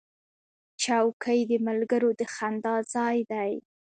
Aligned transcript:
چوکۍ 0.81 1.39
د 1.49 1.51
ملګرو 1.67 2.09
د 2.19 2.21
خندا 2.33 2.75
ځای 2.93 3.17
دی. 3.31 3.51